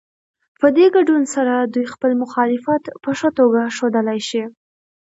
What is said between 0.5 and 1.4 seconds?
په دې ګډون